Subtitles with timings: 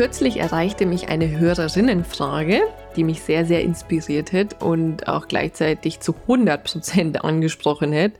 [0.00, 2.62] Kürzlich erreichte mich eine Hörerinnenfrage,
[2.96, 8.12] die mich sehr, sehr inspiriert hat und auch gleichzeitig zu 100% angesprochen hat.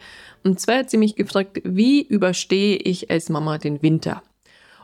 [0.44, 4.22] Und zwar hat sie mich gefragt, wie überstehe ich als Mama den Winter?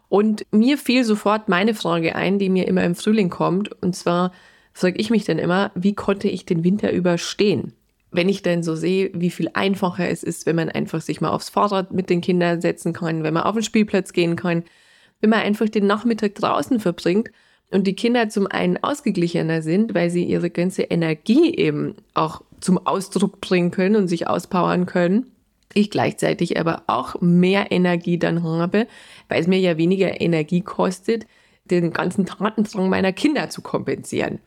[0.09, 3.71] Und mir fiel sofort meine Frage ein, die mir immer im Frühling kommt.
[3.83, 4.33] Und zwar
[4.73, 7.75] frage ich mich dann immer, wie konnte ich den Winter überstehen?
[8.11, 11.29] Wenn ich dann so sehe, wie viel einfacher es ist, wenn man einfach sich mal
[11.29, 14.65] aufs Fahrrad mit den Kindern setzen kann, wenn man auf den Spielplatz gehen kann,
[15.21, 17.31] wenn man einfach den Nachmittag draußen verbringt
[17.71, 22.85] und die Kinder zum einen ausgeglichener sind, weil sie ihre ganze Energie eben auch zum
[22.87, 25.33] Ausdruck bringen können und sich auspowern können.
[25.75, 28.87] Ich gleichzeitig aber auch mehr Energie dann habe,
[29.29, 31.27] weil es mir ja weniger Energie kostet,
[31.65, 34.39] den ganzen Tatendrang meiner Kinder zu kompensieren.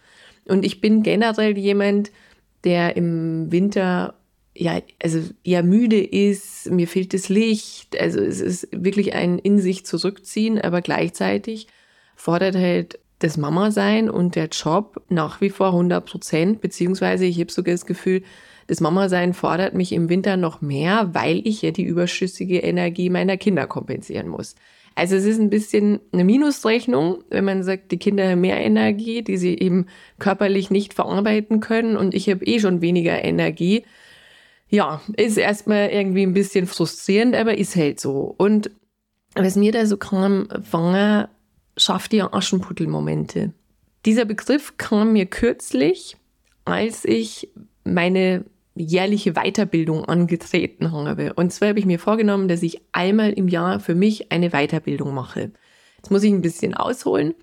[0.46, 2.12] Und ich bin generell jemand,
[2.64, 4.16] der im Winter
[4.56, 8.00] ja, also eher müde ist, mir fehlt das Licht.
[8.00, 11.68] Also es ist wirklich ein in sich zurückziehen, aber gleichzeitig
[12.16, 17.52] fordert halt das Mama-Sein und der Job nach wie vor 100 Prozent, beziehungsweise ich habe
[17.52, 18.24] sogar das Gefühl,
[18.68, 23.36] das Mama-Sein fordert mich im Winter noch mehr, weil ich ja die überschüssige Energie meiner
[23.36, 24.56] Kinder kompensieren muss.
[24.96, 29.22] Also es ist ein bisschen eine Minusrechnung, wenn man sagt, die Kinder haben mehr Energie,
[29.22, 29.88] die sie eben
[30.20, 33.86] körperlich nicht verarbeiten können und ich habe eh schon weniger Energie
[34.70, 38.34] ja, ist erstmal irgendwie ein bisschen frustrierend, aber ist halt so.
[38.38, 38.72] Und
[39.36, 41.30] was mir da so kam, war,
[41.78, 43.54] schafft ihr Aschenputtelmomente.
[44.06, 46.18] Dieser Begriff kam mir kürzlich,
[46.66, 47.50] als ich
[47.84, 48.46] meine
[48.76, 51.34] jährliche Weiterbildung angetreten habe.
[51.34, 55.14] Und zwar habe ich mir vorgenommen, dass ich einmal im Jahr für mich eine Weiterbildung
[55.14, 55.52] mache.
[55.98, 57.34] Jetzt muss ich ein bisschen ausholen.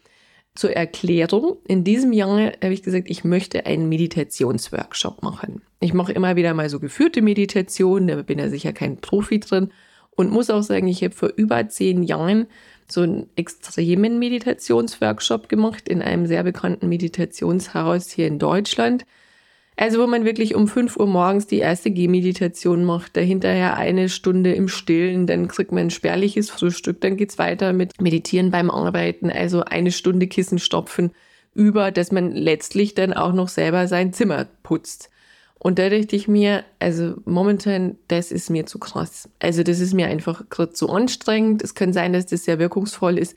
[0.57, 5.63] Zur Erklärung, in diesem Jahr habe ich gesagt, ich möchte einen Meditationsworkshop machen.
[5.81, 9.71] Ich mache immer wieder mal so geführte Meditationen, da bin ja sicher kein Profi drin
[10.13, 12.47] und muss auch sagen, ich habe vor über zehn Jahren
[12.89, 19.05] so einen extremen Meditationsworkshop gemacht in einem sehr bekannten Meditationshaus hier in Deutschland.
[19.77, 24.55] Also wo man wirklich um 5 Uhr morgens die erste Gehmeditation macht, dahinterher eine Stunde
[24.55, 29.31] im Stillen, dann kriegt man ein spärliches Frühstück, dann geht's weiter mit Meditieren beim Arbeiten,
[29.31, 31.11] also eine Stunde Kissen stopfen,
[31.55, 35.11] über, dass man letztlich dann auch noch selber sein Zimmer putzt.
[35.59, 39.29] Und da dachte ich mir, also momentan, das ist mir zu krass.
[39.41, 41.63] Also das ist mir einfach gerade zu anstrengend.
[41.63, 43.37] Es kann sein, dass das sehr wirkungsvoll ist.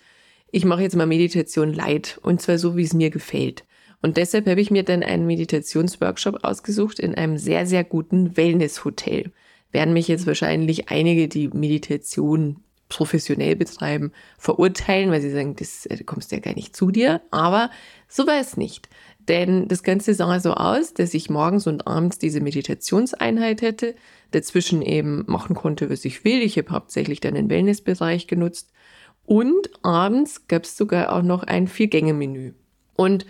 [0.52, 3.64] Ich mache jetzt mal Meditation light und zwar so, wie es mir gefällt.
[4.02, 9.32] Und deshalb habe ich mir dann einen Meditationsworkshop ausgesucht in einem sehr, sehr guten Wellness-Hotel.
[9.72, 16.04] Werden mich jetzt wahrscheinlich einige, die Meditation professionell betreiben, verurteilen, weil sie sagen, das äh,
[16.04, 17.22] kommst ja gar nicht zu dir.
[17.30, 17.70] Aber
[18.08, 18.90] so war es nicht.
[19.28, 23.96] Denn das Ganze sah so aus, dass ich morgens und abends diese Meditationseinheit hätte,
[24.32, 26.42] dazwischen eben machen konnte, was ich will.
[26.42, 28.72] Ich habe hauptsächlich dann den Wellnessbereich genutzt.
[29.26, 32.54] Und abends gab es sogar auch noch ein Vier-Gänge-Menü.
[32.96, 33.28] Und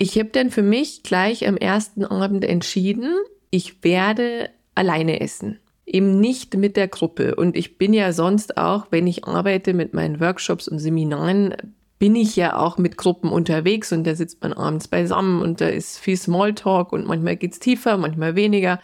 [0.00, 3.14] ich habe dann für mich gleich am ersten Abend entschieden,
[3.50, 5.58] ich werde alleine essen.
[5.84, 7.34] Eben nicht mit der Gruppe.
[7.34, 11.54] Und ich bin ja sonst auch, wenn ich arbeite mit meinen Workshops und Seminaren,
[11.98, 15.68] bin ich ja auch mit Gruppen unterwegs und da sitzt man abends beisammen und da
[15.68, 18.80] ist viel Smalltalk und manchmal geht's tiefer, manchmal weniger.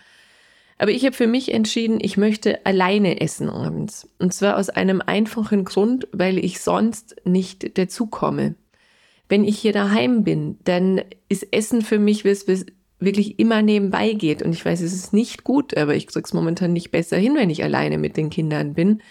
[0.77, 4.07] Aber ich habe für mich entschieden, ich möchte alleine essen abends.
[4.19, 8.55] Und zwar aus einem einfachen Grund, weil ich sonst nicht dazukomme
[9.29, 12.67] wenn ich hier daheim bin, dann ist Essen für mich was, was
[12.99, 14.43] wirklich immer nebenbei geht.
[14.43, 17.51] Und ich weiß, es ist nicht gut, aber ich krieg's momentan nicht besser hin, wenn
[17.51, 19.03] ich alleine mit den Kindern bin.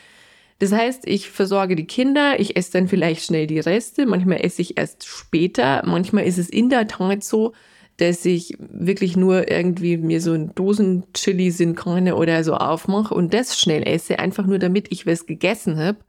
[0.59, 4.61] Das heißt, ich versorge die Kinder, ich esse dann vielleicht schnell die Reste, manchmal esse
[4.61, 7.51] ich erst später, manchmal ist es in der Tat so,
[7.97, 13.59] dass ich wirklich nur irgendwie mir so ein Dosen-Chili sind oder so aufmache und das
[13.59, 15.99] schnell esse, einfach nur damit ich was gegessen habe.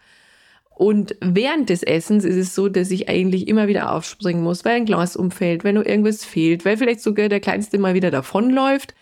[0.76, 4.76] Und während des Essens ist es so, dass ich eigentlich immer wieder aufspringen muss, weil
[4.76, 8.94] ein Glas umfällt, weil nur irgendwas fehlt, weil vielleicht sogar der Kleinste mal wieder davonläuft.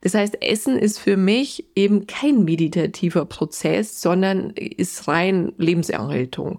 [0.00, 6.58] Das heißt, Essen ist für mich eben kein meditativer Prozess, sondern ist rein Lebenserhaltung.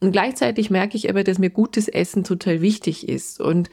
[0.00, 3.40] Und gleichzeitig merke ich aber, dass mir gutes Essen total wichtig ist.
[3.40, 3.70] Und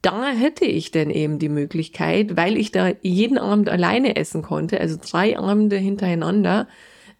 [0.00, 4.80] da hätte ich dann eben die Möglichkeit, weil ich da jeden Abend alleine essen konnte,
[4.80, 6.68] also drei Abende hintereinander,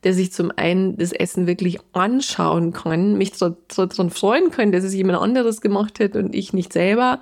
[0.03, 4.95] dass ich zum einen das Essen wirklich anschauen kann, mich daran freuen kann, dass es
[4.95, 7.21] jemand anderes gemacht hat und ich nicht selber,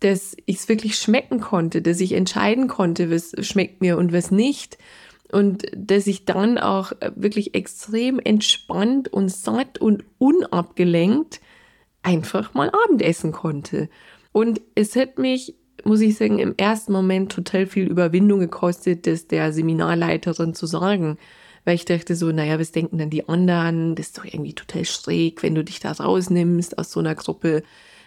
[0.00, 4.30] dass ich es wirklich schmecken konnte, dass ich entscheiden konnte, was schmeckt mir und was
[4.30, 4.76] nicht.
[5.30, 11.40] Und dass ich dann auch wirklich extrem entspannt und satt und unabgelenkt
[12.02, 13.88] einfach mal Abendessen konnte.
[14.32, 15.54] Und es hat mich,
[15.84, 21.16] muss ich sagen, im ersten Moment total viel Überwindung gekostet, das der Seminarleiterin zu sagen.
[21.64, 23.94] Weil ich dachte so, naja, was denken denn die anderen?
[23.94, 27.62] Das ist doch irgendwie total schräg, wenn du dich da rausnimmst aus so einer Gruppe.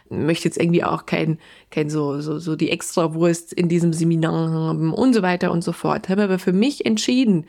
[0.10, 1.40] Möchte jetzt irgendwie auch kein,
[1.72, 5.72] kein so, so, so die Extrawurst in diesem Seminar haben und so weiter und so
[5.72, 6.10] fort.
[6.10, 7.46] Habe aber für mich entschieden,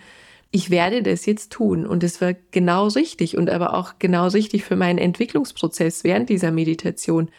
[0.51, 1.87] ich werde das jetzt tun.
[1.87, 6.51] Und es war genau richtig und aber auch genau richtig für meinen Entwicklungsprozess während dieser
[6.51, 7.31] Meditation,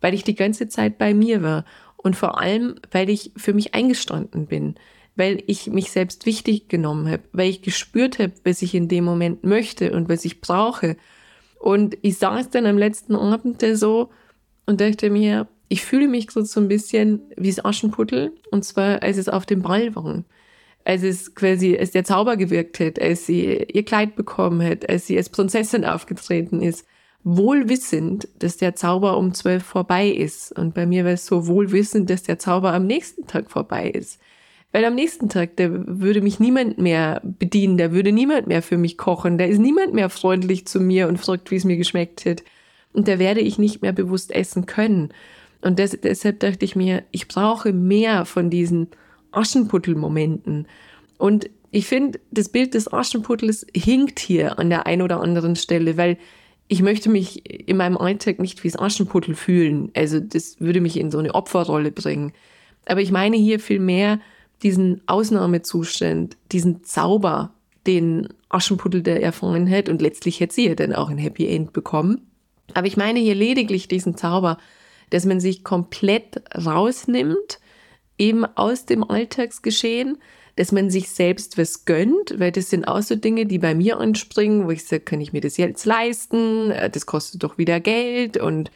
[0.00, 1.64] weil ich die ganze Zeit bei mir war
[1.96, 4.76] und vor allem, weil ich für mich eingestanden bin,
[5.16, 9.04] weil ich mich selbst wichtig genommen habe, weil ich gespürt habe, was ich in dem
[9.04, 10.96] Moment möchte und was ich brauche.
[11.58, 14.10] Und ich saß dann am letzten Abend so
[14.66, 19.16] und dachte mir, ich fühle mich so ein bisschen wie das Aschenputtel und zwar als
[19.16, 20.24] es auf dem Ball war
[20.86, 25.06] als es quasi, als der Zauber gewirkt hat, als sie ihr Kleid bekommen hat, als
[25.06, 26.86] sie als Prinzessin aufgetreten ist,
[27.24, 30.56] wohlwissend, dass der Zauber um zwölf vorbei ist.
[30.56, 34.20] Und bei mir war es so wohlwissend, dass der Zauber am nächsten Tag vorbei ist.
[34.76, 38.76] Weil am nächsten Tag, da würde mich niemand mehr bedienen, da würde niemand mehr für
[38.76, 42.26] mich kochen, da ist niemand mehr freundlich zu mir und fragt, wie es mir geschmeckt
[42.26, 42.44] hat.
[42.92, 45.14] Und da werde ich nicht mehr bewusst essen können.
[45.62, 48.88] Und das, deshalb dachte ich mir, ich brauche mehr von diesen
[49.32, 50.68] Aschenputtel-Momenten.
[51.16, 55.96] Und ich finde, das Bild des Aschenputtels hinkt hier an der einen oder anderen Stelle,
[55.96, 56.18] weil
[56.68, 59.90] ich möchte mich in meinem Alltag nicht wie das Aschenputtel fühlen.
[59.96, 62.34] Also das würde mich in so eine Opferrolle bringen.
[62.84, 64.20] Aber ich meine hier vielmehr
[64.62, 67.52] diesen Ausnahmezustand, diesen Zauber,
[67.86, 71.72] den Aschenputtel der erfahren hat und letztlich hätte sie ja dann auch ein Happy End
[71.72, 72.26] bekommen.
[72.74, 74.58] Aber ich meine hier lediglich diesen Zauber,
[75.10, 77.60] dass man sich komplett rausnimmt
[78.18, 80.18] eben aus dem Alltagsgeschehen,
[80.56, 83.98] dass man sich selbst was gönnt, weil das sind auch so Dinge, die bei mir
[83.98, 86.70] anspringen, wo ich sage, kann ich mir das jetzt leisten?
[86.70, 88.70] Äh, das kostet doch wieder Geld und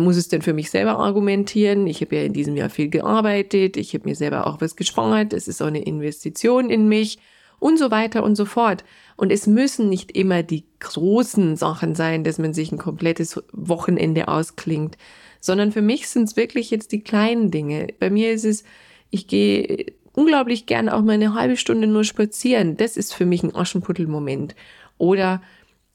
[0.00, 1.86] muss es denn für mich selber argumentieren?
[1.86, 5.32] Ich habe ja in diesem Jahr viel gearbeitet, ich habe mir selber auch was gespart,
[5.32, 7.18] es ist auch eine Investition in mich
[7.58, 8.84] und so weiter und so fort.
[9.16, 14.28] Und es müssen nicht immer die großen Sachen sein, dass man sich ein komplettes Wochenende
[14.28, 14.96] ausklingt,
[15.40, 17.88] sondern für mich sind es wirklich jetzt die kleinen Dinge.
[18.00, 18.64] Bei mir ist es,
[19.10, 22.76] ich gehe unglaublich gern auch mal eine halbe Stunde nur spazieren.
[22.76, 24.54] Das ist für mich ein Aschenputtel-Moment.
[24.98, 25.42] Oder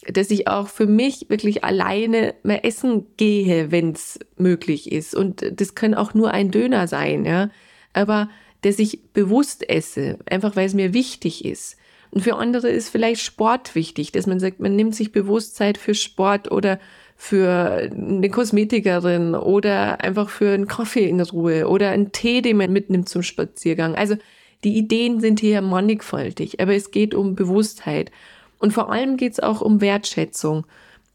[0.08, 5.14] dass ich auch für mich wirklich alleine mal essen gehe, wenn es möglich ist.
[5.14, 7.50] Und das kann auch nur ein Döner sein, ja.
[7.94, 8.30] Aber
[8.62, 11.78] dass ich bewusst esse, einfach weil es mir wichtig ist.
[12.12, 15.78] Und für andere ist vielleicht Sport wichtig, dass man sagt, man nimmt sich bewusst Zeit
[15.78, 16.80] für Sport oder
[17.16, 22.72] für eine Kosmetikerin oder einfach für einen Kaffee in Ruhe oder einen Tee, den man
[22.72, 23.96] mitnimmt zum Spaziergang.
[23.96, 24.16] Also
[24.64, 28.12] die Ideen sind hier mannigfaltig, aber es geht um Bewusstheit.
[28.60, 30.66] Und vor allem geht es auch um Wertschätzung.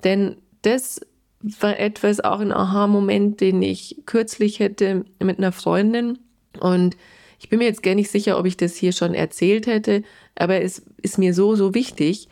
[0.02, 1.00] Denn das
[1.60, 6.18] war etwas, auch ein Aha-Moment, den ich kürzlich hätte mit einer Freundin.
[6.58, 6.96] Und
[7.38, 10.02] ich bin mir jetzt gar nicht sicher, ob ich das hier schon erzählt hätte,
[10.34, 12.28] aber es ist mir so, so wichtig.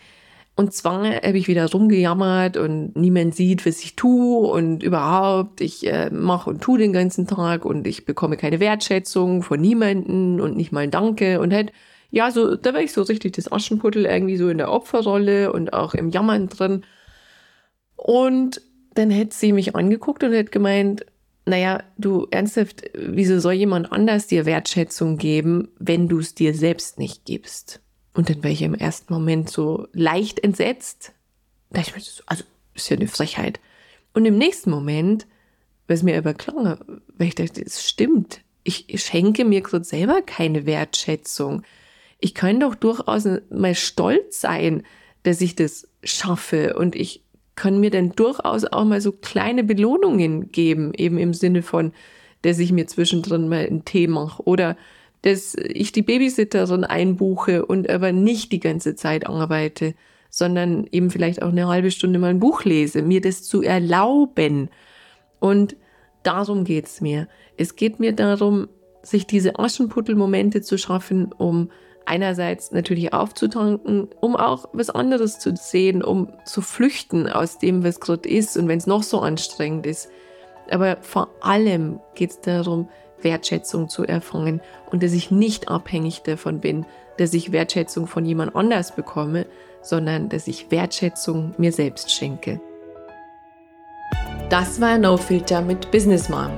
[0.54, 5.86] Und zwar habe ich wieder rumgejammert und niemand sieht, was ich tue und überhaupt, ich
[5.86, 10.56] äh, mache und tue den ganzen Tag und ich bekomme keine Wertschätzung von niemanden und
[10.56, 11.72] nicht mal Danke und halt,
[12.12, 15.72] ja, so, da war ich so richtig das Aschenputtel irgendwie so in der Opferrolle und
[15.72, 16.84] auch im Jammern drin.
[17.96, 18.60] Und
[18.94, 21.06] dann hätte sie mich angeguckt und hätte gemeint,
[21.46, 26.98] naja, du ernsthaft, wieso soll jemand anders dir Wertschätzung geben, wenn du es dir selbst
[26.98, 27.80] nicht gibst?
[28.12, 31.12] Und dann war ich im ersten Moment so leicht entsetzt.
[31.70, 33.58] Da ich mir so, also, ist ja eine Frechheit.
[34.12, 35.26] Und im nächsten Moment,
[35.88, 36.78] was mir aber klar,
[37.16, 38.42] weil ich dachte, es stimmt.
[38.64, 41.62] Ich schenke mir gerade selber keine Wertschätzung.
[42.22, 44.84] Ich kann doch durchaus mal stolz sein,
[45.24, 47.24] dass ich das schaffe und ich
[47.56, 51.92] kann mir dann durchaus auch mal so kleine Belohnungen geben, eben im Sinne von,
[52.42, 54.76] dass ich mir zwischendrin mal einen Tee mache oder
[55.22, 59.94] dass ich die Babysitterin einbuche und aber nicht die ganze Zeit arbeite,
[60.30, 64.70] sondern eben vielleicht auch eine halbe Stunde mal ein Buch lese, mir das zu erlauben.
[65.40, 65.74] Und
[66.22, 67.26] darum geht's mir.
[67.56, 68.68] Es geht mir darum,
[69.02, 71.70] sich diese Aschenputtelmomente zu schaffen, um
[72.04, 78.00] einerseits natürlich aufzutanken, um auch was anderes zu sehen, um zu flüchten aus dem, was
[78.00, 80.08] gerade ist und wenn es noch so anstrengend ist.
[80.70, 82.88] Aber vor allem geht es darum,
[83.20, 86.86] Wertschätzung zu erfangen und dass ich nicht abhängig davon bin,
[87.18, 89.46] dass ich Wertschätzung von jemand anders bekomme,
[89.82, 92.60] sondern dass ich Wertschätzung mir selbst schenke.
[94.48, 96.50] Das war No Filter mit Business Mom.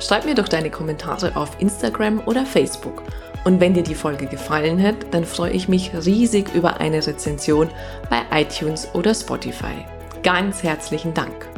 [0.00, 3.02] Schreib mir doch deine Kommentare auf Instagram oder Facebook.
[3.44, 7.68] Und wenn dir die Folge gefallen hat, dann freue ich mich riesig über eine Rezension
[8.10, 9.84] bei iTunes oder Spotify.
[10.22, 11.48] Ganz herzlichen Dank.